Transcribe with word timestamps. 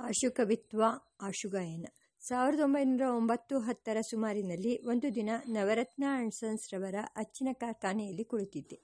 ಆಶುಕವಿತ್ವ 0.00 0.82
ಆಶುಗಾಯನ 1.20 1.86
ಸಾವಿರದ 2.22 2.60
ಒಂಬೈನೂರ 2.60 3.04
ಒಂಬತ್ತು 3.10 3.58
ಹತ್ತರ 3.58 3.98
ಸುಮಾರಿನಲ್ಲಿ 4.10 4.72
ಒಂದು 4.84 5.14
ದಿನ 5.14 5.30
ನವರತ್ನ 5.48 6.04
ಆ್ಯಂಡ್ 6.08 6.34
ಸನ್ಸ್ 6.34 6.74
ರವರ 6.74 6.94
ಅಚ್ಚಿನ 7.16 7.48
ಕಾರ್ಖಾನೆಯಲ್ಲಿ 7.52 8.24
ಕುಳಿತಿದ್ದೆ. 8.24 8.76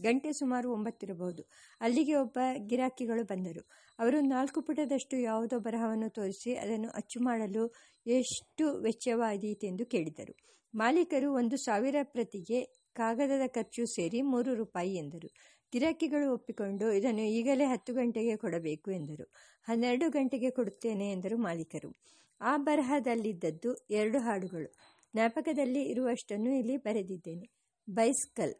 ಗಂಟೆ 0.00 0.32
ಸುಮಾರು 0.32 0.72
ಒಂಬತ್ತಿರಬಹುದು. 0.72 1.42
ಅಲ್ಲಿಗೆ 1.80 2.14
ಒಬ್ಬ 2.14 2.38
ಗಿರಾಕಿಗಳು 2.66 3.24
ಬಂದರು. 3.24 3.62
ಅವರು 3.98 4.20
ನಾಲ್ಕು 4.26 4.60
ಪುಟದಷ್ಟು 4.60 5.16
ಯಾವುದೋ 5.20 5.58
ಬರಹವನ್ನು 5.58 6.08
ತೋರಿಸಿ 6.10 6.54
ಅದನ್ನು 6.54 6.90
ಅಚ್ಚು 6.90 7.20
ಮಾಡಲು 7.20 7.64
ಎಷ್ಟು 8.06 8.66
ವೆಚ್ಚವಾದೀತೆಂದು 8.80 9.86
ಕೇಳಿದರು. 9.86 10.34
ಮಾಲೀಕರು 10.74 11.34
ಒಂದು 11.34 11.56
ಸಾವಿರ 11.56 11.96
ಪ್ರತಿಗೆ 12.02 12.60
ಕಾಗದದ 12.96 13.46
ಖರ್ಚು 13.46 13.86
ಸೇರಿ 13.86 14.22
ಮೂರು 14.22 14.54
ರೂಪಾಯಿ 14.54 14.94
ಎಂದರು. 14.96 15.28
ಗಿರಾಕಿಗಳು 15.72 16.32
ಒಪ್ಪಿಕೊಂಡು 16.32 16.92
ಇದನ್ನು 16.92 17.20
ಈಗಲೇ 17.20 17.64
ಹತ್ತು 17.64 17.94
ಗಂಟೆಗೆ 17.94 18.36
ಕೊಡಬೇಕು 18.36 18.90
ಎಂದರು. 18.90 19.32
ಹನ್ನೆರಡು 19.68 20.10
ಗಂಟೆಗೆ 20.10 20.50
ಕೊಡುತ್ತೇನೆ 20.50 21.12
ಎಂದರು 21.12 21.36
ಮಾಲೀಕರು. 21.38 21.96
ಆ 22.40 22.56
ಬರಹದಲ್ಲಿದ್ದದ್ದು 22.56 23.74
ಎರಡು 23.90 24.18
ಹಾಡುಗಳು. 24.18 24.74
ಜ್ಞಾಪಕದಲ್ಲಿ 25.12 25.82
ಇರುವಷ್ಟನ್ನು 25.82 26.50
ಇಲ್ಲಿ 26.58 26.76
ಬರೆದಿದ್ದೇನೆ. 26.76 27.50
ಬೈಸ್ಕಲ್, 27.90 28.54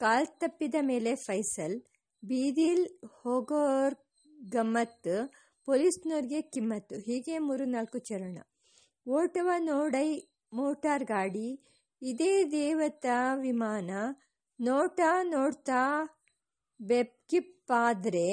ಕಾಲ್ 0.00 0.26
ತಪ್ಪಿದ 0.26 0.74
ಮೇಲೆ 0.80 1.14
ಫೈಸಲ್, 1.14 1.80
ಬೀದಿಲ್ 2.24 2.86
ಹೋಗೋರ್ 3.22 3.94
ಗಮ್ಮತ್ 4.48 5.30
ಪೊಲೀಸ್ನವ್ರಿಗೆ 5.64 6.42
ಕಿಮ್ಮತ್ತು, 6.42 6.96
ಹೀಗೆ 6.96 7.38
ಮೂರು 7.38 7.64
ನಾಲ್ಕು 7.64 7.98
ಚರಣ. 7.98 8.38
ಓಟವ 9.08 9.48
ನೋಡೈ 9.58 10.08
ಮೋಟಾರ್ 10.52 11.04
ಗಾಡಿ, 11.04 11.60
ಇದೇ 12.02 12.44
ದೇವತಾ 12.44 13.34
ವಿಮಾನ, 13.34 13.90
ನೋಟ 14.60 15.00
ನೋಡ್ತಾ 15.22 15.82
ಬೆಪ್ಕಿಪ್ಪಾದ್ರೆ 16.80 18.28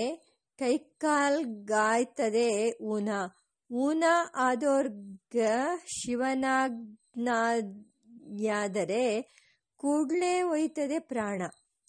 ಕೈಕಾಲ್ 0.59 1.45
ಗಾಯ್ತದೆ 1.65 2.77
ಊನ. 2.81 3.09
ಊನ 3.71 4.03
ಆದೋರ್ಗ 4.35 5.37
ಶಿವನಾಗ್ನಾದರೆ 5.85 6.63
ಕೂಡ್ಲೇ 9.77 10.41
ಒಯ್ತದೆ 10.41 10.99
ಪ್ರಾಣ. 10.99 11.41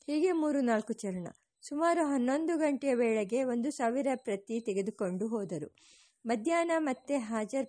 ಹೀಗೆ 0.06 0.32
ಮೂರು 0.32 0.60
ನಾಲ್ಕು 0.60 0.92
ಚರಣ. 0.92 1.26
ಸುಮಾರು 1.62 2.06
ಹನ್ನೊಂದು 2.06 2.56
ಗಂಟೆಯ 2.58 2.94
ವೇಳೆಗೆ 2.94 3.44
ಒಂದು 3.44 3.70
ಸಾವಿರ 3.70 4.06
ಪ್ರತಿ 4.14 4.60
ತೆಗೆದುಕೊಂಡು 4.60 5.26
ಹೋದರು. 5.28 5.68
ಮಧ್ಯಾಹ್ನ 6.26 6.70
ಮತ್ತೆ 6.78 7.18
ಹಾಜರ್ 7.18 7.66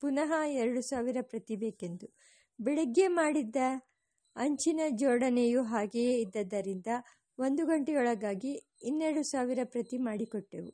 ಪುನಃ 0.00 0.32
ಎರಡು 0.46 0.80
ಸಾವಿರ 0.82 1.16
ಪ್ರತಿ 1.22 1.56
ಬೇಕೆಂದು. 1.56 2.06
ಬೆಳಗ್ಗೆ 2.60 3.06
ಮಾಡಿದ್ದ 3.08 3.56
ಅಂಚಿನ 4.36 4.80
ಜೋಡಣೆಯು 4.88 5.62
ಹಾಗೆಯೇ 5.62 6.20
ಇದ್ದದ್ದರಿಂದ 6.20 6.86
ಒಂದು 7.38 7.66
ಗಂಟೆಯೊಳಗಾಗಿ 7.66 8.52
ಇನ್ನೆರಡು 8.82 9.22
ಸಾವಿರ 9.22 9.58
ಪ್ರತಿ 9.64 9.98
ಮಾಡಿಕೊಟ್ಟೆವು. 9.98 10.70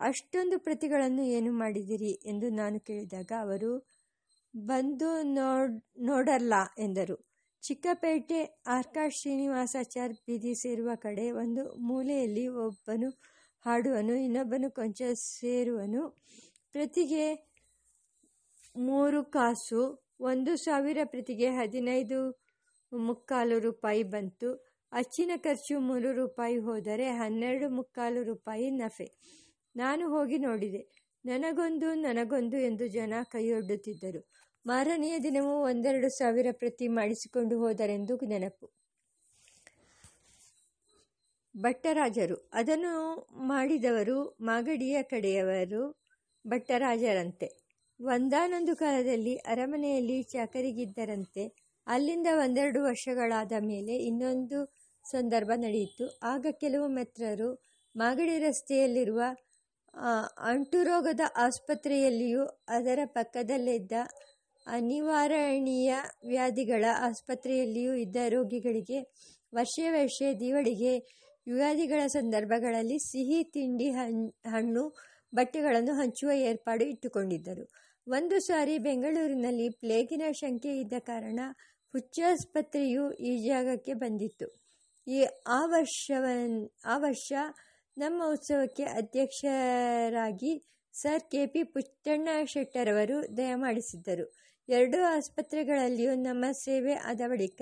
ಅಷ್ಟೊಂದು 0.00 0.58
ಪ್ರತಿಗಳನ್ನು 0.58 1.22
ಏನು 1.22 1.52
ಮಾಡಿದಿರಿ 1.52 2.12
ಎಂದು 2.24 2.48
ನಾನು 2.50 2.80
ಕೇಳಿದಾಗ 2.80 3.32
ಅವರು, 3.40 3.72
ಬಂದು 4.54 5.22
ನೋಡ್ 5.22 5.74
ನೋಡಲ್ಲ 6.00 6.54
ಎಂದರು. 6.78 7.16
ಚಿಕ್ಕಪೇಟೆ 7.62 8.60
ಆರ್ಕಾಡ್ 8.66 9.12
ಶ್ರೀನಿವಾಸಾಚಾರ್ 9.12 10.12
ಬೀದಿ 10.12 10.54
ಸೇರುವ 10.54 10.90
ಕಡೆ 10.94 11.30
ಒಂದು 11.32 11.76
ಮೂಲೆಯಲ್ಲಿ 11.78 12.48
ಒಬ್ಬನು 12.48 13.10
ಹಾಡುವನು, 13.66 14.14
ಇನ್ನೊಬ್ಬನು 14.14 14.70
ಕೊಂಚ 14.70 15.02
ಸೇರುವನು. 15.16 16.02
ಪ್ರತಿಗೆ 16.72 17.24
ಮೂರು 18.76 19.24
ಕಾಸು, 19.24 19.82
ಒಂದು 20.20 20.56
ಸಾವಿರ 20.56 20.98
ಪ್ರತಿಗೆ 21.04 21.48
ಹದಿನೈದು 21.50 22.18
ಮುಕ್ಕಾಲು 22.92 23.58
ರೂಪಾಯಿ 23.58 24.02
ಬಂತು. 24.02 24.71
ಅಚ್ಚಿನ 24.92 25.30
ಖರ್ಚು 25.36 25.80
ಮೂರು 25.80 26.12
ರೂಪಾಯಿ 26.12 26.58
ಹೋದರೆ 26.58 27.08
ಹನ್ನೆರಡು 27.10 27.68
ಮುಕ್ಕಾಲು 27.68 28.22
ರೂಪಾಯಿ 28.22 28.70
ನಫೆ. 28.70 29.06
ನಾನು 29.76 30.08
ಹೋಗಿ 30.08 30.38
ನೋಡಿದೆ. 30.38 30.82
ನನಗೊಂದು 31.24 31.94
ನನಗೊಂದು 31.94 32.56
ಎಂದು 32.56 32.88
ಜನ 32.88 33.14
ಕೈಯೊಡ್ಡುತ್ತಿದ್ದರು. 33.30 34.20
ಮಾರನೆಯ 34.66 35.18
ದಿನವೂ 35.18 35.62
ಒಂದೆರಡು 35.62 36.08
ಸಾವಿರ 36.10 36.46
ಪ್ರತಿ 36.52 36.88
ಮಾಡಿಸಿಕೊಂಡು 36.88 37.58
ಹೋದರೆಂದು 37.58 38.16
ನೆನಪು. 38.26 38.66
ಭಟ್ಟರಾಜರು. 41.54 42.50
ಅದನ್ನು 42.52 42.92
ಮಾಡಿದವರು 43.46 44.18
ಮಾಗಡಿಯ 44.40 45.02
ಕಡೆಯವರು 45.02 45.82
ಭಟ್ಟರಾಜರಂತೆ. 46.46 47.48
ಒಂದಾನೊಂದು 48.00 48.76
ಕಾಲದಲ್ಲಿ 48.76 49.36
ಅರಮನೆಯಲ್ಲಿ 49.36 50.22
ಚಾಕರಿಗಿದ್ದರಂತೆ. 50.22 51.44
ಅಲ್ಲಿಂದ 51.86 52.26
ಒಂದೆರಡು 52.38 52.82
ವರ್ಷಗಳಾದ 52.82 53.52
ಮೇಲೆ 53.62 53.96
ಇನ್ನೊಂದು 53.96 54.58
ಸಂದರ್ಭ 55.04 55.50
ನಡೆಯಿತು. 55.56 56.18
ಆಗ 56.22 56.46
ಕೆಲವು 56.60 56.88
ಮಿತ್ರರು 56.88 57.50
ಮಾಗಡಿ 57.96 58.38
ರಸ್ತೆಯಲ್ಲಿರುವ 58.38 59.22
ಅಂಟುರೋಗದ 60.50 61.20
ಆಸ್ಪತ್ರೆಯಲ್ಲಿಯೂ 61.36 62.44
ಅದರ 62.68 63.00
ಪಕ್ಕದಲ್ಲಿದ್ದ 63.04 63.92
ಅನಿವಾರಣೀಯ 64.66 65.94
ವ್ಯಾಧಿಗಳ 66.26 66.84
ಆಸ್ಪತ್ರೆಯಲ್ಲಿಯೂ 66.98 67.94
ಇದ್ದ 67.94 68.16
ರೋಗಿಗಳಿಗೆ 68.28 68.98
ವರ್ಷ 69.54 69.78
ವರ್ಷ 69.92 70.22
ದಿವಳಿಗೆ 70.40 70.92
ಯುಗಾದಿಗಳ 71.46 72.06
ಸಂದರ್ಭಗಳಲ್ಲಿ 72.06 72.98
ಸಿಹಿ, 72.98 73.44
ತಿಂಡಿ 73.44 73.90
ಹಣ್ಣು, 74.46 74.84
ಬಟ್ಟೆಗಳನ್ನು 75.34 75.94
ಹಂಚುವ 75.94 76.30
ಏರ್ಪಾಡು 76.30 76.84
ಇಟ್ಟುಕೊಂಡಿದ್ದರು. 76.84 77.64
ಒಂದು 78.06 78.38
ಸಾರಿ 78.40 78.78
ಬೆಂಗಳೂರಿನಲ್ಲಿ 78.78 79.68
ಪ್ಲೇಗಿನ 79.68 80.22
ಶಂಕೆ 80.32 80.80
ಇದ್ದ 80.80 80.92
ಕಾರಣ 80.98 81.40
ಹುಚ್ಚಾಸ್ಪತ್ರೆಯು 81.94 83.12
ಈ 83.12 83.32
ಜಾಗಕ್ಕೆ 83.48 83.94
ಬಂದಿತ್ತು. 83.94 84.61
ಈ 85.06 85.18
ಆ 85.48 85.60
ವರ್ಷವನ್ 85.66 86.56
ಆ 86.84 86.98
ವರ್ಷ 86.98 87.30
ನಮ್ಮ 87.96 88.22
ಉತ್ಸವಕ್ಕೆ 88.26 88.84
ಅಧ್ಯಕ್ಷರಾಗಿ 88.84 90.52
ಸರ್ 90.94 91.30
ಕೆ 91.30 91.46
ಪಿ 91.46 91.62
ಪುಟ್ಟಣ್ಣ 91.64 92.28
ಶೆಟ್ಟರವರು 92.44 93.36
ದಯಮಾಡಿಸಿದ್ದರು 93.36 94.26
ಎರಡೂ 94.68 94.98
ಆಸ್ಪತ್ರೆಗಳಲ್ಲಿಯೂ 95.16 96.14
ನಮ್ಮ 96.14 96.44
ಸೇವೆ 96.52 96.94
ಆದ 96.94 97.20
ಬಳಿಕ 97.28 97.60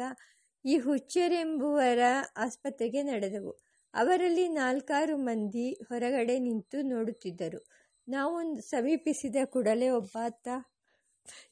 ಈ 0.65 0.79
ಹುಚ್ಚರೆಂಬುವರ 0.79 2.03
ಆಸ್ಪತ್ರೆಗೆ 2.37 3.03
ನಡೆದವು. 3.03 3.53
ಅವರಲ್ಲಿ 3.95 4.49
ನಾಲ್ಕಾರು 4.49 5.17
ಮಂದಿ 5.17 5.73
ಹೊರಗಡೆ 5.89 6.39
ನಿಂತು 6.39 6.83
ನೋಡುತ್ತಿದ್ದರು. 6.83 7.61
ನಾವು 8.09 8.37
ಸಮೀಪಿಸಿದ 8.61 9.37
ಕೂಡಲೇ 9.45 9.89
ಒಬ್ಬಾತ 9.91 10.49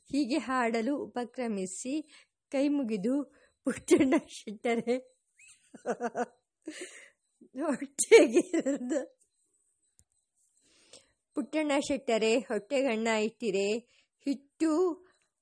ಹೀಗೆ 0.09 0.39
ಹಾಡಲು 0.39 0.97
ಉಪಕ್ರಮಿಸಿ 0.99 1.95
ಕೈ 2.53 2.69
ಮುಗಿದು 2.69 3.15
ಪುಟ್ಟಣ್ಣ 3.67 4.15
ಶೆಟ್ಟರೆ 4.29 4.97
ಹೊಟ್ಟೆಗೆ 7.57 8.43
ಪುಟ್ಟಣ್ಣ 11.37 11.73
ಶೆಟ್ಟರೆ 11.87 12.39
ಹೊಟ್ಟೆಗಣ್ಣ 12.39 13.09
ಇಟ್ಟಿರೆ, 13.23 13.67
ಹಿಟ್ಟು 14.27 14.71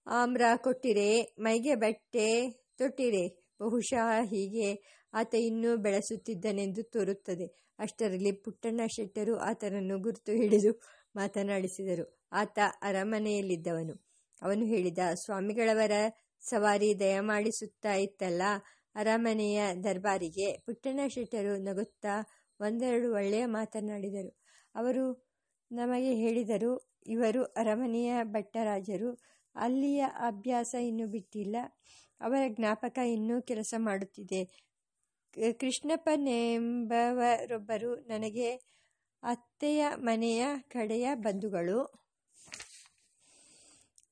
ಆಮ್ರ 0.06 0.42
ಕೊಟ್ಟಿರೆ, 0.56 1.34
ಮೈಗೆ 1.38 1.74
ಬಟ್ಟೆ 1.74 2.26
ತೊಟ್ಟಿರೆ, 2.78 3.24
ಬಹುಶಃ 3.60 4.24
ಹೀಗೆ 4.24 4.68
ಆತ 5.14 5.34
ಇನ್ನೂ 5.34 5.76
ಬೆಳೆಸುತ್ತಿದ್ದನೆಂದು 5.76 6.82
ತೋರುತ್ತದೆ. 6.82 7.46
ಅಷ್ಟರಲ್ಲಿ 7.78 8.32
ಪುಟ್ಟಣ್ಣ 8.32 8.80
ಶೆಟ್ಟರು 8.86 9.38
ಆತನನ್ನು 9.38 9.98
ಗುರುತು 9.98 10.32
ಹಿಡಿದು 10.32 10.72
ಮಾತನಾಡಿಸಿದರು. 11.16 12.26
ಆತ 12.32 12.58
ಅರಮನೆಯಲ್ಲಿದ್ದವನು. 12.82 13.94
ಅವನು 14.42 14.64
ಹೇಳಿದ, 14.66 14.98
ಸ್ವಾಮಿಗಳವರ 15.14 15.92
ಸವಾರಿ 16.42 17.00
ದಯಮಾಡಿಸುತ್ತಾ 17.00 17.92
ಇತ್ತಲ್ಲ 17.94 18.42
ಅರಮನೆಯ 18.96 19.62
ದರ್ಬಾರಿಗೆ 19.84 20.58
ಪುಟ್ಟಣ್ಣ 20.58 21.00
ಶೆಟ್ಟರು 21.08 21.58
ನಗುತ್ತಾ 21.58 22.28
ಒಂದೆರಡು 22.60 23.12
ಒಳ್ಳೆಯ 23.12 23.46
ಮಾತನಾಡಿದರು. 23.46 24.42
ಅವರು 24.74 25.26
ನಮಗೆ 25.72 26.14
ಹೇಳಿದರು, 26.14 27.00
ಇವರು 27.06 27.44
ಅರಮನೆಯ 27.44 28.14
ಭಟ್ಟರಾಜರು. 28.22 29.22
ಅಲ್ಲಿಯ 29.56 30.04
ಅಭ್ಯಾಸ 30.18 30.74
ಇನ್ನೂ 30.74 31.06
ಬಿಟ್ಟಿಲ್ಲ. 31.06 31.56
ಅವರ 32.20 32.38
ಜ್ಞಾಪಕ 32.48 32.98
ಇನ್ನೂ 32.98 33.42
ಕೆಲಸ 33.42 33.74
ಮಾಡುತ್ತಿದೆ. 33.78 34.66
ಕೃಷ್ಣಪ್ಪನೆಂಬವರೊಬ್ಬರು 35.52 37.96
ನನಗೆ 37.96 38.76
ಅತ್ತೆಯ 39.22 39.86
ಮನೆಯ 39.96 40.46
ಕಡೆಯ 40.68 41.10
ಬಂಧುಗಳು. 41.14 42.06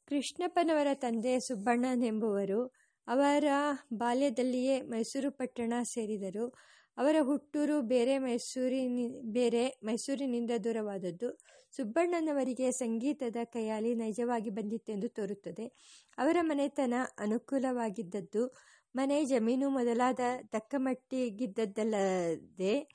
ಕೃಷ್ಣಪ್ಪನವರ 0.08 0.86
ತಂದೆ 0.94 1.40
ಸುಬ್ಬಣ್ಣನೆಂಬುವರು 1.40 2.83
ಅವರ 3.08 3.44
ಬಾಲ್ಯದಲ್ಲಿಯೇ 3.92 4.82
ಮೈಸೂರು 4.82 5.30
ಪಟ್ಟಣ 5.30 5.72
ಸೇರಿದರು. 5.84 6.54
ಅವರ 6.96 7.16
ಹುಟ್ಟೂರು 7.20 7.84
ಬೇರೆ 7.84 8.18
ಮೈಸೂರಿನ, 8.18 9.12
ಬೇರೆ 9.32 9.78
ಮೈಸೂರಿನಿಂದ 9.82 10.50
ದೂರವಾದದ್ದು. 10.64 11.38
ಸುಬ್ಬಣ್ಣನವರಿಗೆ 11.72 12.72
ಸಂಗೀತದ 12.72 13.36
ಕೈಯಾಲಿ 13.52 13.94
ನೈಜವಾಗಿ 13.94 14.50
ಬಂದಿತ್ತೆಂದು 14.50 15.08
ತೋರುತ್ತದೆ. 15.08 15.72
ಅವರ 16.18 16.36
ಮನೆತನ 16.42 16.94
ಅನುಕೂಲವಾಗಿದ್ದದ್ದು. 17.18 18.54
ಮನೆ 18.94 19.24
ಜಮೀನು 19.24 19.70
ಮೊದಲಾದ 19.70 20.20
ತಕ್ಕಮಟ್ಟಿಗಿದ್ದದ್ದಲ್ಲದೆ 20.46 22.88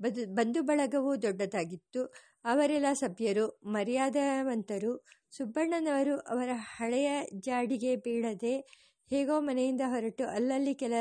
ಬದು, 0.00 0.34
ಬಂಧು 0.34 0.62
ಬಳಗವೂ 0.62 1.16
ದೊಡ್ಡದಾಗಿತ್ತು. 1.16 2.14
ಅವರೆಲ್ಲ 2.44 2.86
ಸಭ್ಯರು, 2.94 3.60
ಮರ್ಯಾದವಂತರು. 3.66 5.06
ಸುಬ್ಬಣ್ಣನವರು 5.32 6.18
ಅವರ 6.28 6.48
ಹಳೆಯ 6.76 7.10
ಜಾಡಿಗೆ 7.38 7.96
ಬೀಳದೆ 7.96 8.82
ಹೇಗೋ 9.12 9.40
ಮನೆಯಿಂದ 9.40 9.80
ಹೊರಟು 9.86 10.26
ಅಲ್ಲಲ್ಲಿ 10.26 10.74
ಕೆಲ, 10.74 10.92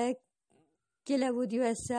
ಕೆಲವು 1.04 1.52
ದಿವಸ 1.52 1.92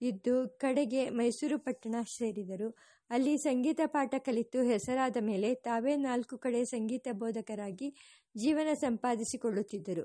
ಇದ್ದು 0.00 0.48
ಕಡೆಗೆ 0.48 1.10
ಮೈಸೂರು 1.10 1.58
ಪಟ್ಟಣ 1.58 1.94
ಸೇರಿದರು. 2.16 2.76
ಅಲ್ಲಿ 3.10 3.38
ಸಂಗೀತ 3.38 3.80
ಪಾಠ 3.86 4.14
ಕಲಿತು 4.18 4.62
ಹೆಸರಾದ 4.62 5.16
ಮೇಲೆ 5.20 5.54
ತಾವೇ 5.54 5.96
ನಾಲ್ಕು 5.96 6.38
ಕಡೆ 6.38 6.64
ಸಂಗೀತ 6.64 7.08
ಬೋಧಕರಾಗಿ 7.12 7.94
ಜೀವನ 8.36 8.74
ಸಂಪಾದಿಸಿಕೊಳ್ಳುತ್ತಿದ್ದರು. 8.74 10.02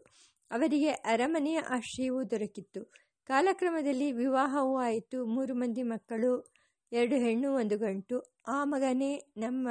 ಅವರಿಗೆ 0.52 0.90
ಅರಮನೆಯ 0.90 1.60
ಆಶ್ರಯವೂ 1.60 2.24
ದೊರಕಿತ್ತು. 2.24 2.84
ಕಾಲಕ್ರಮದಲ್ಲಿ 3.26 4.12
ವಿವಾಹವೂ 4.12 4.78
ಆಯಿತು. 4.78 5.26
ಮೂರು 5.26 5.56
ಮಂದಿ 5.56 5.84
ಮಕ್ಕಳು, 5.84 6.54
ಎರಡು 6.92 7.16
ಹೆಣ್ಣು, 7.16 7.56
ಒಂದು 7.56 7.78
ಗಂಟು. 7.78 8.36
ಆ 8.48 8.64
ಮಗನೇ 8.64 9.34
ನಮ್ಮ 9.38 9.70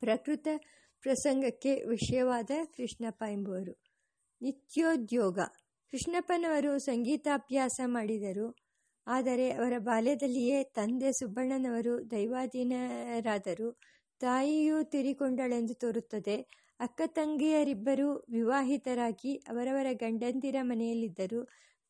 ಪ್ರಕೃತ 0.00 0.48
ಪ್ರಸಂಗಕ್ಕೆ 1.00 1.84
ವಿಷಯವಾದ 1.84 2.50
ಕೃಷ್ಣಪ್ಪ 2.76 3.24
ಎಂಬುವರು. 3.30 3.83
ನಿತ್ಯೋದ್ಯೋಗ. 4.44 5.38
ಕೃಷ್ಣಪ್ಪನವರು 5.92 6.78
ಸಂಗೀತಾಭ್ಯಾಸ 6.80 7.80
ಮಾಡಿದರು. 7.86 8.46
ಆದರೆ 9.06 9.50
ಅವರ 9.50 9.74
ಬಾಲ್ಯದಲ್ಲಿಯೇ 9.82 10.58
ತಂದೆ 10.76 11.10
ಸುಬ್ಬಣ್ಣನವರು 11.12 12.10
ದೈವಾಧೀನರಾದರು. 12.10 13.68
ತಾಯಿಯೂ 14.20 14.82
ತೀರಿಕೊಂಡಳೆಂದು 14.84 15.74
ತೋರುತ್ತದೆ. 15.74 16.36
ಅಕ್ಕ 16.80 17.02
ತಂಗಿಯರಿಬ್ಬರೂ 17.14 18.08
ವಿವಾಹಿತರಾಗಿ 18.30 19.32
ಅವರವರ 19.48 19.86
ಗಂಡಂದಿರ 20.00 20.56
ಮನೆಯಲ್ಲಿದ್ದರು. 20.62 21.40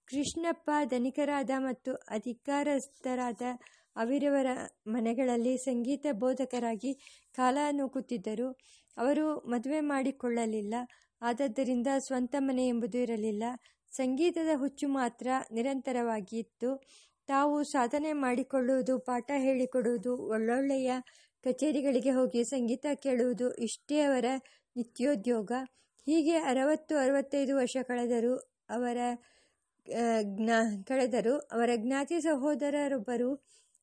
ಕೃಷ್ಣಪ್ಪ 0.09 0.71
ಧನಿಕರಾದ 0.85 1.51
ಮತ್ತು 1.59 1.93
ಅಧಿಕಾರಸ್ಥರಾದ 2.11 3.43
ಅವಿರವರ 3.97 4.49
ಮನೆಗಳಲ್ಲಿ 4.87 5.57
ಸಂಗೀತ 5.61 6.07
ಬೋಧಕರಾಗಿ 6.15 6.93
ಕಾಲ 7.35 7.59
ನೂಕುತ್ತಿದ್ದರು. 7.71 8.49
ಅವರು 8.97 9.27
ಮದುವೆ 9.51 9.81
ಮಾಡಿಕೊಳ್ಳಲಿಲ್ಲ. 9.93 10.75
ಆದದ್ದರಿಂದ 11.25 11.91
ಸ್ವಂತ 11.99 12.35
ಮನೆ 12.39 12.65
ಎಂಬುದು 12.69 12.99
ಇರಲಿಲ್ಲ. 12.99 13.45
ಸಂಗೀತದ 13.93 14.53
ಹುಚ್ಚು 14.55 14.87
ಮಾತ್ರ 14.89 15.27
ನಿರಂತರವಾಗಿತ್ತು 15.53 16.71
ತಾವು 17.29 17.57
ಸಾಧನೆ 17.65 18.11
ಮಾಡಿಕೊಳ್ಳುವುದು, 18.13 18.95
ಪಾಠ 18.99 19.31
ಹೇಳಿಕೊಡುವುದು, 19.37 20.13
ಒಳ್ಳೊಳ್ಳೆಯ 20.29 20.91
ಕಚೇರಿಗಳಿಗೆ 21.45 22.11
ಹೋಗಿ 22.11 22.43
ಸಂಗೀತ 22.45 22.87
ಕೇಳುವುದು 22.95 23.47
ಇಷ್ಟೇ 23.59 23.99
ಅವರ 24.01 24.27
ನಿತ್ಯೋದ್ಯೋಗ. 24.77 25.53
ಹೀಗೆ 26.07 26.37
ಅರವತ್ತು, 26.43 26.95
ಅರವತ್ತೈದು 26.99 27.53
ವರ್ಷ 27.57 27.77
ಕಳೆದರು 27.83 28.35
ಅವರ 28.71 28.99
ಜ್ಞಾ, 30.37 30.59
ಕಳೆದರು 30.89 31.35
ಅವರ 31.53 31.71
ಜ್ಞಾತಿ 31.77 32.19
ಸಹೋದರರೊಬ್ಬರು 32.21 33.31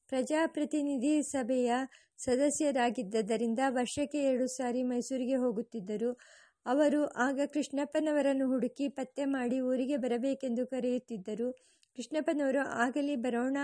ಪ್ರಜಾಪ್ರತಿನಿಧಿ 0.10 1.14
ಸಭೆಯ 1.24 1.72
ಸದಸ್ಯರಾಗಿದ್ದರಿಂದ 2.18 3.60
ವರ್ಷಕ್ಕೆ 3.70 4.20
ಎರಡು 4.24 4.48
ಸಾರಿ 4.48 4.82
ಮೈಸೂರಿಗೆ 4.84 5.36
ಹೋಗುತ್ತಿದ್ದರು. 5.36 6.12
ಅವರು, 6.66 7.06
ಆಗ 7.06 7.40
ಕೃಷ್ಣಪ್ಪನವರನ್ನು 7.46 8.48
ಹುಡುಕಿ 8.48 8.90
ಪತ್ತೆ 8.90 9.26
ಮಾಡಿ 9.26 9.60
ಊರಿಗೆ 9.60 9.98
ಬರಬೇಕೆಂದು 9.98 10.68
ಕರೆಯುತ್ತಿದ್ದರು. 10.68 11.52
ಕೃಷ್ಣಪ್ಪನವರು, 11.98 12.60
ಆಗಲಿ 12.60 13.16
ಬರೋಣ, 13.16 13.58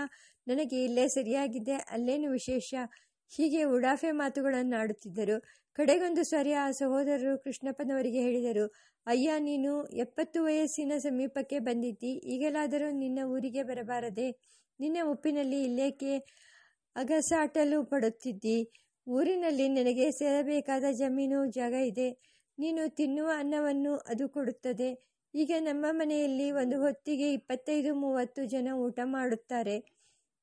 ನನಗೆ 0.46 0.84
ಇಲ್ಲೇ 0.84 1.08
ಸರಿಯಾಗಿದೆ, 1.08 1.72
ಅಲ್ಲೇನು 1.72 2.30
ವಿಶೇಷ 2.30 2.74
ಹೀಗೆ 3.36 3.64
ಉಡಾಫೆ 3.64 4.10
ಮಾತುಗಳನ್ನು 4.10 4.80
ಆಡುತ್ತಿದ್ದರು. 4.80 5.42
ಕಡೆಗೊಂದು 5.72 6.22
ಸಾರಿ 6.22 6.52
ಆ 6.52 6.70
ಸಹೋದರರು 6.70 7.38
ಕೃಷ್ಣಪ್ಪನವರಿಗೆ 7.38 8.20
ಹೇಳಿದರು, 8.20 8.74
ಅಯ್ಯ, 9.06 9.38
ನೀನು 9.38 9.86
ಎಪ್ಪತ್ತು 9.86 10.44
ವಯಸ್ಸಿನ 10.44 10.92
ಸಮೀಪಕ್ಕೆ 10.98 11.58
ಬಂದಿದ್ದಿ. 11.58 12.12
ಈಗಲಾದರೂ 12.34 12.90
ನಿನ್ನ 12.90 13.18
ಊರಿಗೆ 13.24 13.62
ಬರಬಾರದೆ. 13.62 14.30
ನಿನ್ನ 14.80 14.98
ಉಪ್ಪಿನಲ್ಲಿ 15.04 15.64
ಇಲ್ಲೇಕೆ 15.64 16.18
ಅಗಸಾಟಲು 16.96 17.84
ಪಡುತ್ತಿದ್ದಿ? 17.84 18.72
ಊರಿನಲ್ಲಿ 19.08 19.68
ನನಗೆ 19.68 20.10
ಸೇರಬೇಕಾದ 20.10 20.84
ಜಮೀನು, 20.92 21.46
ಜಾಗ 21.46 21.72
ಇದೆ. 21.72 22.27
ನೀನು 22.58 22.88
ತಿನ್ನುವ 22.88 23.28
ಅನ್ನವನ್ನು 23.38 23.96
ಅದು 24.08 24.28
ಕೊಡುತ್ತದೆ. 24.28 24.88
ಈಗ 25.34 25.52
ನಮ್ಮ 25.58 25.86
ಮನೆಯಲ್ಲಿ 25.90 26.50
ಒಂದು 26.52 26.80
ಹೊತ್ತಿಗೆ 26.80 27.32
ಇಪ್ಪತ್ತೈದು 27.32 27.94
ಮೂವತ್ತು 27.94 28.44
ಜನ 28.44 28.68
ಊಟ 28.76 28.98
ಮಾಡುತ್ತಾರೆ. 29.04 29.76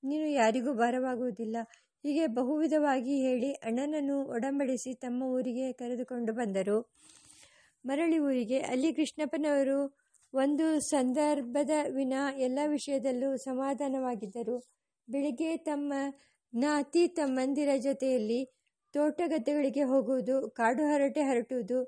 ನೀನು 0.04 0.28
ಯಾರಿಗೂ 0.32 0.74
ಭಾರವಾಗುವುದಿಲ್ಲ. 0.74 1.58
ಹೀಗೆ 2.04 2.28
ಬಹುವಿಧವಾಗಿ 2.28 3.16
ಹೇಳಿ 3.22 3.54
ಅಣ್ಣನನ್ನು 3.54 4.26
ಒಡಂಬಡಿಸಿ 4.26 4.94
ತಮ್ಮ 4.94 5.24
ಊರಿಗೆ 5.24 5.72
ಕರೆದುಕೊಂಡು 5.74 6.34
ಬಂದರು. 6.34 6.78
ಮರಳಿ 7.86 8.20
ಊರಿಗೆ 8.20 8.60
ಅಲ್ಲಿ 8.60 8.94
ಕೃಷ್ಣಪ್ಪನವರು 8.94 9.80
ಒಂದು 10.34 10.80
ಸಂದರ್ಭದ 10.90 11.74
ವಿನ 11.96 12.14
ಎಲ್ಲ 12.38 12.60
ವಿಷಯದಲ್ಲೂ 12.66 13.38
ಸಮಾಧಾನವಾಗಿದ್ದರು. 13.38 14.58
ಬೆಳಿಗ್ಗೆ 15.08 15.58
ತಮ್ಮ 15.58 15.94
ಜ್ಞಾತಿ 16.54 17.08
ತಮ್ಮಂದಿರ 17.08 17.70
ಜೊತೆಯಲ್ಲಿ 17.78 18.40
ತೋಟಗದ್ದೆಗಳಿಗೆ 18.94 19.84
ಹೋಗುವುದು, 19.84 20.50
ಕಾಡು 20.50 20.84
ಹರಟೆ 20.84 21.22
ಹರಟುವುದು 21.22 21.80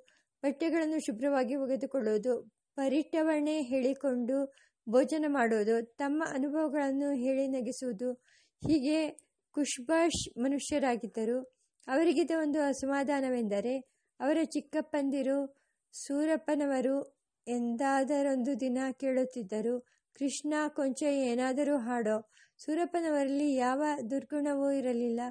ಬಟ್ಟೆಗಳನ್ನು 0.43 0.99
ಶುಭ್ರವಾಗಿ 0.99 1.55
ಒಗೆದುಕೊಳ್ಳುವುದು 1.55 2.41
ಪರಿಟವಣೆ 2.75 3.61
ಹೇಳಿಕೊಂಡು 3.61 4.53
ಭೋಜನ 4.89 5.25
ಮಾಡುವುದು 5.27 5.95
ತಮ್ಮ 5.95 6.23
ಅನುಭವಗಳನ್ನು 6.33 7.11
ಹೇಳಿ 7.11 7.47
ನಗಿಸುವುದು, 7.47 8.13
ಹೀಗೆ 8.61 9.17
ಖುಷ್ಬಾಷ್ 9.51 10.39
ಮನುಷ್ಯರಾಗಿದ್ದರು. 10.39 11.39
ಅವರಿಗಿದ್ದ 11.87 12.31
ಒಂದು 12.39 12.59
ಅಸಮಾಧಾನವೆಂದರೆ, 12.61 13.77
ಅವರ 14.19 14.37
ಚಿಕ್ಕಪ್ಪಂದಿರು 14.43 15.55
ಸೂರಪ್ಪನವರು 15.93 17.17
ಎಂದಾದರೊಂದು 17.47 18.59
ದಿನ 18.59 18.77
ಕೇಳುತ್ತಿದ್ದರು, 18.91 19.79
ಕೃಷ್ಣ 20.13 20.53
ಕೊಂಚ 20.67 21.03
ಏನಾದರೂ 21.03 21.77
ಹಾಡೋ. 21.77 22.29
ಸೂರಪ್ಪನವರಲ್ಲಿ 22.57 23.55
ಯಾವ 23.55 23.83
ದುರ್ಗುಣವೂ 24.11 24.71
ಇರಲಿಲ್ಲ. 24.71 25.21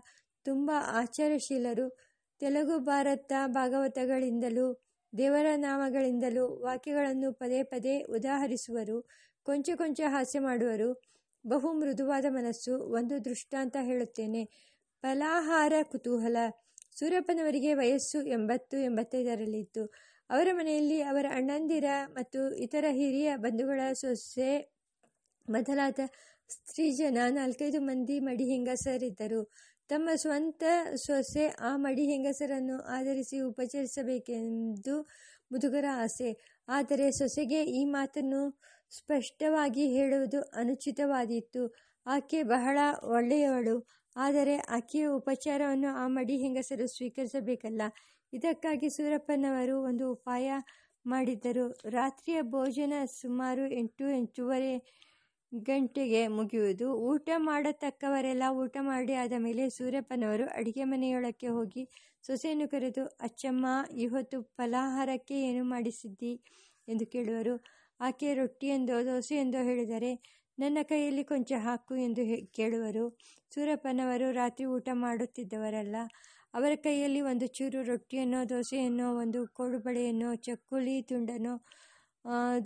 ತುಂಬ 0.45 0.71
ಆಚಾರಶೀಲರು, 0.93 1.97
ತೆಲುಗು 2.41 2.79
ಭಾರತ 2.79 3.33
ಭಾಗವತಗಳಿಂದಲೂ 3.47 4.86
ದೇವರ 5.19 5.47
ನಾಮಗಳಿಂದಲೂ 5.57 6.57
ವಾಕ್ಯಗಳನ್ನು 6.63 7.33
ಪದೇ 7.33 7.63
ಪದೇ 7.63 8.03
ಉದಾಹರಿಸುವರು, 8.03 9.09
ಕೊಂಚ 9.43 9.71
ಕೊಂಚ 9.75 10.01
ಹಾಸ್ಯ 10.07 10.39
ಮಾಡುವರು. 10.39 11.03
ಬಹು 11.47 11.73
ಮೃದುವಾದ 11.73 12.25
ಮನಸ್ಸು 12.29 12.79
ಒಂದು 12.79 13.25
ದೃಷ್ಟಾಂತ 13.25 13.77
ಹೇಳುತ್ತೇನೆ. 13.81 14.45
ಫಲಾಹಾರ 15.03 15.73
ಕುತೂಹಲ. 15.83 16.37
ಸೂರ್ಯಪ್ಪನವರಿಗೆ 16.99 17.75
ವಯಸ್ಸು 17.75 18.23
ಎಂಬತ್ತು 18.23 18.77
ಎಂಬತ್ತೈದರಲ್ಲಿತ್ತು. 18.77 19.93
ಅವರ 20.31 20.49
ಮನೆಯಲ್ಲಿ 20.53 21.03
ಅವರ 21.03 21.27
ಅಣ್ಣಂದಿರ 21.31 21.85
ಮತ್ತು 22.13 22.55
ಇತರ 22.55 22.85
ಹಿರಿಯ 22.91 23.37
ಬಂಧುಗಳ 23.37 23.81
ಸೊಸೆ 23.93 24.51
ಮೊದಲಾದ 25.49 25.99
ಸ್ತ್ರೀ 26.49 26.91
ಜನ 26.93 27.19
ನಾಲ್ಕೈದು 27.31 27.81
ಮಂದಿ 27.81 28.21
ಮಡಿ 28.21 28.45
ಹೆಂಗಸರಿದ್ದರು. 28.45 29.41
ತಮ್ಮ 29.91 30.09
ಸ್ವಂತ 30.15 30.63
ಸೊಸೆ 30.97 31.49
ಆ 31.61 31.77
ಮಡಿ 31.77 32.05
ಹೆಂಗಸರನ್ನು 32.07 32.77
ಆಧರಿಸಿ 32.97 33.41
ಉಪಚರಿಸಬೇಕೆಂದು 33.41 34.95
ಮುದುಗರ 35.53 35.85
ಆಸೆ. 35.95 36.31
ಆದರೆ 36.69 37.07
ಸೊಸೆಗೆ 37.11 37.61
ಈ 37.65 37.85
ಮಾತನ್ನು 37.85 38.41
ಸ್ಪಷ್ಟವಾಗಿ 38.91 39.85
ಹೇಳುವುದು 39.87 40.41
ಅನುಚಿತವಾದೀತು. 40.55 41.63
ಆಕೆ 42.07 42.41
ಬಹಳ 42.43 42.79
ಒಳ್ಳೆಯವಳು. 43.09 43.77
ಆದರೆ 44.17 44.57
ಆಕೆಯ 44.59 45.07
ಉಪಚಾರವನ್ನು 45.07 45.91
ಆ 45.95 46.07
ಮಡಿ 46.09 46.37
ಹೆಂಗಸರು 46.37 46.87
ಸ್ವೀಕರಿಸಬೇಕಲ್ಲ. 46.87 47.83
ಇದಕ್ಕಾಗಿ 48.33 48.91
ಸೂರಪ್ಪನವರು 48.91 49.83
ಒಂದು 49.83 50.13
ಉಪಾಯ 50.13 50.49
ಮಾಡಿದ್ದರು. 51.07 51.67
ರಾತ್ರಿಯ 51.91 52.39
ಭೋಜನ 52.43 52.95
ಸುಮಾರು 53.21 53.67
ಎಂಟು, 53.73 54.09
ಎಂಟೂವರೆ 54.19 54.73
ಗಂಟೆಗೆ 55.53 56.29
ಮುಗಿಯುವುದು. 56.29 56.87
ಊಟ 56.95 57.29
ಮಾಡತಕ್ಕವರೆಲ್ಲ 57.37 58.43
ಊಟ 58.51 58.77
ಮಾಡಿ 58.81 59.15
ಆದ 59.15 59.33
ಮೇಲೆ 59.39 59.69
ಸೂರ್ಯಪ್ಪನವರು 59.69 60.47
ಅಡಿಗೆ 60.49 60.85
ಮನೆಯೊಳಕ್ಕೆ 60.85 61.49
ಹೋಗಿ 61.49 61.83
ಸೊಸೆಯನ್ನು 62.23 62.69
ಕರೆದು, 62.69 63.05
ಅಚ್ಚಮ್ಮ, 63.21 63.67
ಇವತ್ತು 63.97 64.43
ಫಲಾಹಾರಕ್ಕೆ 64.43 65.41
ಏನು 65.41 65.65
ಮಾಡಿಸಿದ್ದಿ? 65.65 66.33
ಎಂದು 66.89 67.07
ಕೇಳುವರು. 67.07 67.55
ಆಕೆ 68.01 68.35
ರೊಟ್ಟಿ 68.35 68.67
ಎಂದೋ, 68.67 69.07
ದೋಸೆ 69.07 69.37
ಎಂದೋ 69.37 69.63
ಹೇಳಿದರೆ 69.63 70.13
ನನ್ನ 70.59 70.79
ಕೈಯಲ್ಲಿ 70.83 71.25
ಕೊಂಚ 71.25 71.53
ಹಾಕು 71.59 71.97
ಎಂದು 71.97 72.23
ಕೇಳುವರು. 72.53 73.05
ಸೂರ್ಯಪ್ಪನವರು 73.55 74.33
ರಾತ್ರಿ 74.33 74.65
ಊಟ 74.67 74.89
ಮಾಡುತ್ತಿದ್ದವರಲ್ಲ. 74.93 75.97
ಅವರ 76.55 76.73
ಕೈಯಲ್ಲಿ 76.77 77.21
ಒಂದು 77.21 77.47
ಚೂರು 77.47 77.83
ರೊಟ್ಟಿಯನ್ನೋ, 77.83 78.49
ದೋಸೆಯನ್ನೋ, 78.49 79.17
ಒಂದು 79.17 79.41
ಕೋಡುಬಳೆಯನ್ನೋ, 79.49 80.35
ಚಕ್ಕುಲಿ, 80.35 81.03
ತುಂಡನೋ 81.03 81.55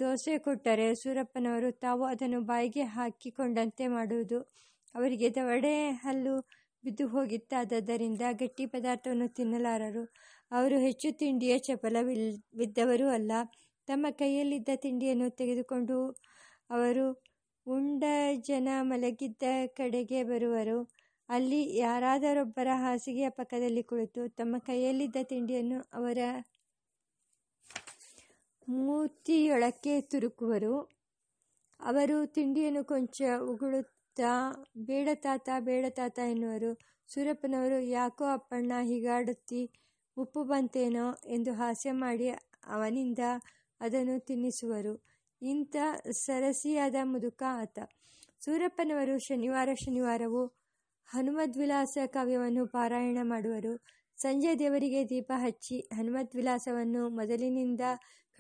ದೋಸೆ 0.01 0.35
ಕೊಟ್ಟರೆ 0.39 0.87
ಸೂರಪ್ಪನವರು 0.95 1.71
ತಾವು 1.85 2.05
ಅದನ್ನು 2.05 2.41
ಬಾಯಿಗೆ 2.43 2.85
ಹಾಕಿಕೊಂಡಂತೆ 2.95 3.87
ಮಾಡುವುದು. 3.87 4.39
ಅವರಿಗೆ 4.95 5.29
ದವಡೆ 5.31 5.75
ಹಲ್ಲು 6.05 6.35
ಬಿದ್ದು 6.85 7.05
ಹೋಗಿತ್ತಾದ್ದರಿಂದ 7.09 8.23
ಗಟ್ಟಿ 8.33 8.65
ಪದಾರ್ಥವನ್ನು 8.67 9.29
ತಿನ್ನಲಾರರು. 9.29 10.05
ಅವರು 10.51 10.77
ಹೆಚ್ಚು 10.79 11.09
ತಿಂಡಿಯ 11.13 11.55
ಚಪಲವಿದ್ದವರೂ 11.59 13.09
ಅಲ್ಲ, 13.09 13.33
ತಮ್ಮ 13.89 14.07
ಕೈಯಲ್ಲಿದ್ದ 14.19 14.71
ತಿಂಡಿಯನ್ನು 14.77 15.29
ತೆಗೆದುಕೊಂಡು 15.31 15.99
ಅವರು 16.71 17.07
ಉಂಡ 17.67 18.05
ಜನ 18.49 18.69
ಮಲಗಿದ್ದ 18.83 19.43
ಕಡೆಗೆ 19.77 20.21
ಬರುವರು. 20.23 20.79
ಅಲ್ಲಿ 21.29 21.61
ಯಾರಾದರೊಬ್ಬರ 21.79 22.69
ಹಾಸಿಗೆಯ 22.77 23.29
ಪಕ್ಕದಲ್ಲಿ 23.31 23.83
ಕುಳಿತು 23.83 24.23
ತಮ್ಮ 24.39 24.55
ಕೈಯಲ್ಲಿದ್ದ 24.67 25.19
ತಿಂಡಿಯನ್ನು 25.25 25.79
ಅವರ 25.95 26.19
ಮೂತಿಯೊಳಕ್ಕೆ 28.71 30.01
ತುರುಕುವರು. 30.01 30.75
ಅವರು 31.81 32.27
ತಿಂಡಿಯನ್ನು 32.27 32.85
ಕೊಂಚ 32.85 33.23
ಉಗುಳುತ್ತಾ, 33.43 34.33
ಬೇಡ 34.79 35.09
ತಾತ 35.15 35.49
ಬೇಡ 35.59 35.85
ತಾತ 35.91 36.19
ಎನ್ನುವರು. 36.19 36.79
ಸೂರಪ್ಪನವರು, 37.09 37.81
ಯಾಕೋ 37.81 38.25
ಅಪ್ಪಣ್ಣ 38.25 38.73
ಹೀಗಾಡುತ್ತಿ 38.83 39.63
ಉಪ್ಪು 40.17 40.45
ಬಂತೇನೋ 40.45 41.07
ಎಂದು 41.27 41.53
ಹಾಸ್ಯ 41.53 41.93
ಮಾಡಿ 41.93 42.29
ಅವನಿಂದ 42.67 43.19
ಅದನ್ನು 43.81 44.21
ತಿನ್ನಿಸುವರು. 44.21 44.95
ಇಂಥ 45.43 45.77
ಸರಸಿಯಾದ 46.11 46.95
ಮುದುಕ 47.03 47.43
ಆತ. 47.49 47.79
ಸೂರಪ್ಪನವರು 48.45 49.19
ಶನಿವಾರ 49.19 49.69
ಶನಿವಾರವೂ 49.75 50.43
ಹನುಮದ್ವಿಲಾಸ 51.07 51.99
ಕಾವ್ಯವನ್ನು 52.07 52.67
ಪಾರಾಯಣ 52.67 53.19
ಮಾಡುವರು. 53.23 53.73
ಸಂಜೆ 54.17 54.59
ದೇವರಿಗೆ 54.59 55.09
ದೀಪ 55.09 55.33
ಹಚ್ಚಿ 55.37 55.81
ಹನುಮದ್ವಿಲಾಸವನ್ನು 55.93 57.09
ಮೊದಲಿನಿಂದ 57.09 57.81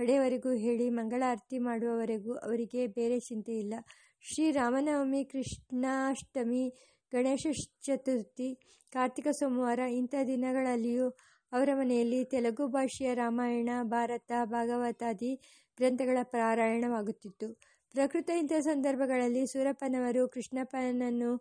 ಕಡೆಯವರೆಗೂ 0.00 0.52
ಹೇಳಿ 0.52 0.90
ಮಂಗಳಾರತಿ 0.90 1.58
ಮಾಡುವವರೆಗೂ 1.58 2.34
ಅವರಿಗೆ 2.34 2.86
ಬೇರೆ 2.86 3.20
ಚಿಂತೆ 3.20 3.52
ಇಲ್ಲ. 3.52 3.74
ಶ್ರೀರಾಮನವಮಿ 4.22 5.24
ಕೃಷ್ಣಾಷ್ಟಮಿ, 5.24 6.68
ಗಣೇಶ 7.12 7.46
ಚತುರ್ಥಿ, 7.82 8.54
ಕಾರ್ತಿಕ 8.92 9.28
ಸೋಮವಾರ 9.28 9.78
ಇಂಥ 9.78 10.14
ದಿನಗಳಲ್ಲಿಯೂ 10.26 11.08
ಅವರ 11.52 11.68
ಮನೆಯಲ್ಲಿ 11.74 12.24
ತೆಲುಗು 12.24 12.66
ಭಾಷೆಯ 12.66 13.14
ರಾಮಾಯಣ, 13.14 13.68
ಭಾರತ 13.82 14.32
ಭಾಗವತಾದಿ 14.44 15.34
ಗ್ರಂಥಗಳ 15.76 16.18
ಪಾರಾಯಣವಾಗುತ್ತಿತ್ತು. 16.22 17.60
ಪ್ರಕೃತ 17.92 18.30
ಇಂಥ 18.30 18.52
ಸಂದರ್ಭಗಳಲ್ಲಿ 18.60 19.46
ಸೂರಪ್ಪನವರು 19.46 20.28
ಕೃಷ್ಣಪ್ಪನನ್ನು 20.28 21.36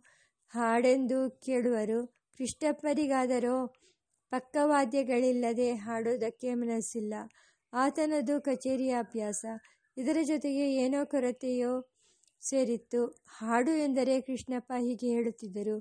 ಹಾಡೆಂದು 0.49 1.39
ಕೇಳುವರು. 1.45 2.07
ಕೃಷ್ಣಪ್ಪರಿಗಾದರೂ 2.37 3.67
ಪಕ್ಕವಾದ್ಯಗಳಿಲ್ಲದೆ 4.31 5.73
ಹಾಡೋದಕ್ಕೆ 5.73 6.53
ಮನಸ್ಸಿಲ್ಲ. 6.53 7.13
ಆತನದು 7.73 8.35
ಕಚೇರಿಯ 8.41 8.93
ಅಭ್ಯಾಸ. 8.99 9.41
ಇದರ 9.97 10.17
ಜೊತೆಗೆ 10.23 10.65
ಏನೋ 10.75 10.99
ಕೊರತೆಯೋ 11.05 11.73
ಸೇರಿತ್ತು. 12.41 13.01
ಹಾಡು 13.37 13.73
ಎಂದರೆ 13.77 14.15
ಕೃಷ್ಣಪ್ಪ 14.21 14.71
ಹೀಗೆ 14.77 15.07
ಹೇಳುತ್ತಿದ್ದರು, 15.07 15.77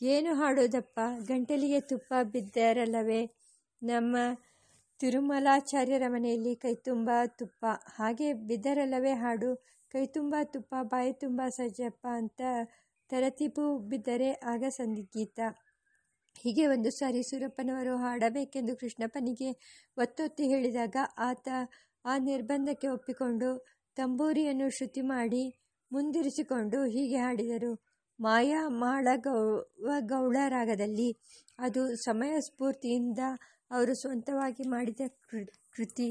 ಏನು 0.00 0.30
ಹಾಡೋದಪ್ಪ? 0.34 0.98
ಗಂಟಲಿಗೆ 1.28 1.80
ತುಪ್ಪ 1.80 2.12
ಬಿದ್ದರಲ್ಲವೇ? 2.32 3.22
ನಮ್ಮ 3.82 4.16
ತಿರುಮಲಾಚಾರ್ಯರ 5.00 6.04
ಮನೆಯಲ್ಲಿ 6.08 6.54
ಕೈತುಂಬ 6.56 7.10
ತುಪ್ಪ. 7.38 7.64
ಹಾಗೆ 7.96 8.28
ಬಿದ್ದರಲ್ಲವೇ 8.48 9.12
ಹಾಡು? 9.14 9.50
ಕೈತುಂಬ 9.94 10.34
ತುಪ್ಪ, 10.44 10.74
ಬಾಯಿ 10.82 11.12
ತುಂಬ 11.12 11.42
ಸಜ್ಜಪ್ಪ 11.48 12.04
ಅಂತ 12.16 12.40
ತರತಿಪು 13.10 13.64
ಬಿದ್ದರೆ 13.90 14.30
ಆಗ 14.52 14.64
ಸಂಗೀತ. 14.70 15.38
ಹೀಗೆ 16.36 16.64
ಒಂದು 16.66 16.90
ಸಾರಿ 16.90 17.22
ಸೂರಪ್ಪನವರು 17.22 17.94
ಹಾಡಬೇಕೆಂದು 17.96 18.76
ಕೃಷ್ಣಪ್ಪನಿಗೆ 18.76 19.48
ಒತ್ತೊತ್ತಿ 19.96 20.44
ಹೇಳಿದಾಗ 20.48 20.96
ಆತ 21.18 21.48
ಆ 22.04 22.14
ನಿರ್ಬಂಧಕ್ಕೆ 22.18 22.88
ಒಪ್ಪಿಕೊಂಡು 22.88 23.48
ತಂಬೂರಿಯನ್ನು 23.96 24.68
ಶ್ರುತಿ 24.70 25.02
ಮಾಡಿ 25.06 25.44
ಮುಂದಿರಿಸಿಕೊಂಡು 25.90 26.78
ಹೀಗೆ 26.86 27.16
ಹಾಡಿದರು. 27.16 27.72
ಮಾಯಾ 28.18 28.62
ಮಾಳ 28.68 29.08
ಗೌ 29.16 29.40
ಗೌಳ 30.06 30.36
ರಾಗದಲ್ಲಿ 30.48 31.10
ಅದು 31.58 31.82
ಸಮಯ 31.96 32.34
ಸ್ಫೂರ್ತಿಯಿಂದ 32.40 33.20
ಅವರು 33.70 33.94
ಸ್ವಂತವಾಗಿ 33.94 34.64
ಮಾಡಿದ 34.68 35.02
ಕೃತಿ. 35.72 36.10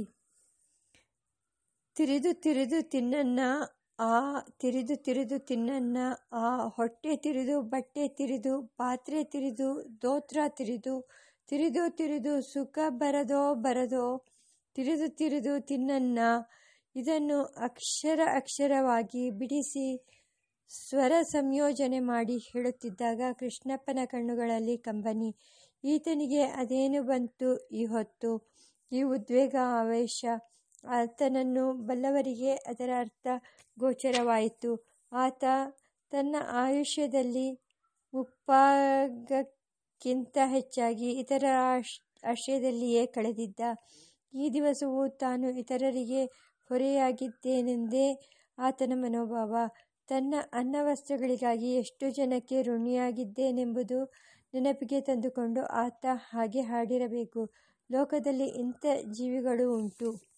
ತಿರಿದು 1.96 2.32
ತಿರಿದು 2.42 2.80
ತಿನ್ನನ್ನ 2.90 3.40
ಆ 4.00 4.40
ತಿರಿದು 4.42 4.96
ತಿರಿದು 4.96 5.40
ತಿನ್ನನ್ನ, 5.40 5.98
ಆ 6.32 6.68
ಹೊಟ್ಟೆ 6.68 7.16
ತಿರಿದು, 7.16 7.62
ಬಟ್ಟೆ 7.62 8.08
ತಿರಿದು, 8.08 8.62
ಪಾತ್ರೆ 8.62 9.24
ತಿರಿದು, 9.24 10.02
ದೋತ್ರ 10.02 10.40
ತಿರಿದು 10.48 11.10
ತಿರಿದು 11.48 11.90
ತಿರಿದು 11.90 12.42
ಸುಖ 12.42 12.80
ಬರದೋ 12.90 13.56
ಬರದೋ, 13.56 14.26
ತಿರಿದು 14.74 15.16
ತಿರಿದು 15.16 15.62
ತಿನ್ನನ್ನ, 15.62 16.20
ಇದನ್ನು 16.96 17.44
ಅಕ್ಷರ 17.44 18.20
ಅಕ್ಷರವಾಗಿ 18.36 19.30
ಬಿಡಿಸಿ 19.30 20.06
ಸ್ವರ 20.70 21.12
ಸಂಯೋಜನೆ 21.22 22.00
ಮಾಡಿ 22.00 22.38
ಹೇಳುತ್ತಿದ್ದಾಗ 22.38 23.22
ಕೃಷ್ಣಪ್ಪನ 23.34 24.00
ಕಣ್ಣುಗಳಲ್ಲಿ 24.06 24.78
ಕಂಬನಿ. 24.78 25.36
ಈತನಿಗೆ 25.84 26.42
ಅದೇನು 26.42 27.04
ಬಂತು? 27.04 27.68
ಈ 27.68 27.86
ಹೊತ್ತು. 27.86 28.54
ಈ 28.92 29.02
ಉದ್ವೇಗ, 29.02 29.56
ಆವೇಶ. 29.80 30.26
ಆತನನ್ನು 30.84 31.74
ಬಲ್ಲವರಿಗೆ 31.74 32.56
ಅದರ 32.56 32.90
ಅರ್ಥ 33.00 33.28
ಗೋಚರವಾಯಿತು. 33.80 34.86
ಆತ 35.12 35.44
ತನ್ನ 36.12 36.36
ಆಯುಷ್ಯದಲ್ಲಿ 36.52 37.62
ಮುಪ್ಪಾಗಕ್ಕಿಂತ 38.14 40.38
ಹೆಚ್ಚಾಗಿ 40.46 41.12
ಇತರ 41.12 41.46
ಆಶ್ರಯದಲ್ಲಿಯೇ 42.24 43.06
ಕಳೆದಿದ್ದ. 43.06 43.60
ಈ 44.34 44.54
ದಿವಸವು 44.54 45.10
ತಾನು 45.10 45.50
ಇತರರಿಗೆ 45.50 46.26
ಹೊರೆಯಾಗಿದ್ದೇನೆಂದೇ 46.70 48.34
ಆತನ 48.58 48.92
ಮನೋಭಾವ. 48.96 49.56
ತನ್ನ 50.08 50.36
ಅನ್ನವಸ್ತ್ರಗಳಿಗಾಗಿ 50.54 51.76
ಎಷ್ಟು 51.76 52.10
ಜನಕ್ಕೆ 52.10 52.62
ಋಣಿಯಾಗಿದ್ದೇನೆಂಬುದು 52.62 54.12
ನೆನಪಿಗೆ 54.54 55.02
ತಂದುಕೊಂಡು 55.02 55.66
ಆತ 55.66 56.06
ಹಾಗೆ 56.14 56.62
ಹಾಡಿರಬೇಕು. 56.62 57.50
ಲೋಕದಲ್ಲಿ 57.92 58.48
ಇಂಥ 58.48 58.86
ಜೀವಿಗಳು 59.12 59.76
ಉಂಟು. 59.76 60.37